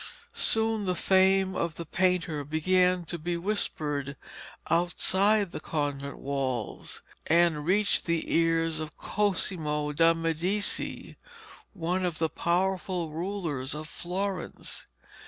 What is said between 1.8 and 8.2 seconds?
painter began to be whispered outside the convent walls, and reached